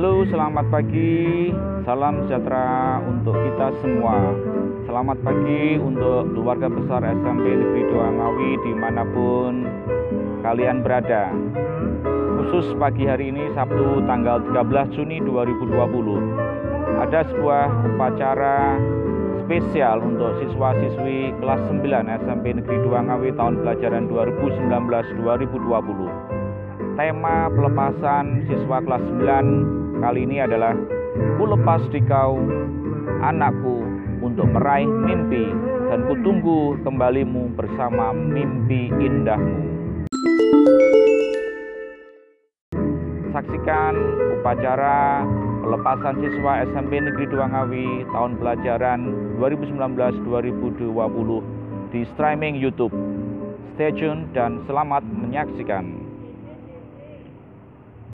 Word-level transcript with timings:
Halo, 0.00 0.24
selamat 0.24 0.72
pagi. 0.72 1.52
Salam 1.84 2.24
sejahtera 2.24 3.04
untuk 3.04 3.36
kita 3.36 3.68
semua. 3.84 4.32
Selamat 4.88 5.20
pagi 5.20 5.76
untuk 5.76 6.24
keluarga 6.32 6.72
besar 6.72 7.04
SMP 7.04 7.52
Negeri 7.52 7.84
Dua 7.92 8.08
Ngawi 8.08 8.50
di 8.64 8.72
mana 8.80 9.04
pun 9.04 9.68
kalian 10.40 10.80
berada. 10.80 11.28
Khusus 12.32 12.72
pagi 12.80 13.04
hari 13.04 13.28
ini 13.28 13.52
Sabtu 13.52 14.00
tanggal 14.08 14.40
13 14.40 14.96
Juni 14.96 15.20
2020 15.20 15.68
ada 17.04 17.20
sebuah 17.28 17.68
upacara 17.92 18.80
spesial 19.44 20.00
untuk 20.00 20.32
siswa-siswi 20.40 21.36
kelas 21.44 21.60
9 21.68 22.24
SMP 22.24 22.56
Negeri 22.56 22.88
2 22.88 23.04
Ngawi 23.04 23.36
tahun 23.36 23.68
pelajaran 23.68 24.08
2019-2020. 24.08 26.96
Tema 26.96 27.52
pelepasan 27.52 28.48
siswa 28.48 28.80
kelas 28.80 29.04
9 29.04 29.79
kali 30.00 30.24
ini 30.24 30.40
adalah 30.40 30.72
Ku 31.36 31.44
lepas 31.44 31.84
di 31.92 32.00
kau, 32.08 32.40
anakku, 33.20 33.84
untuk 34.24 34.48
meraih 34.48 34.88
mimpi 34.88 35.52
dan 35.90 36.06
kutunggu 36.08 36.78
kembalimu 36.86 37.50
bersama 37.56 38.12
mimpi 38.14 38.88
indahmu. 38.96 39.68
Saksikan 43.30 43.94
upacara 44.40 45.22
pelepasan 45.62 46.18
siswa 46.24 46.64
SMP 46.72 46.98
Negeri 46.98 47.30
2 47.30 47.52
Ngawi 47.52 47.88
tahun 48.10 48.32
pelajaran 48.40 49.00
2019-2020 49.38 51.94
di 51.94 52.00
streaming 52.14 52.58
YouTube. 52.58 52.92
Stay 53.74 53.90
tune 53.96 54.28
dan 54.34 54.60
selamat 54.66 55.06
menyaksikan. 55.08 55.99